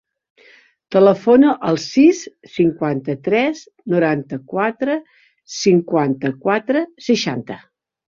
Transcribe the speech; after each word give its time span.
Telefona 0.93 1.49
al 1.71 1.75
sis, 1.83 2.21
cinquanta-tres, 2.53 3.61
noranta-quatre, 3.93 4.95
cinquanta-quatre, 5.59 6.83
seixanta. 7.11 7.59